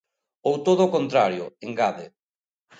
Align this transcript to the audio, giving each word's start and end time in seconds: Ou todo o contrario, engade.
Ou 0.49 0.55
todo 0.67 0.81
o 0.85 0.91
contrario, 0.95 1.45
engade. 1.67 2.05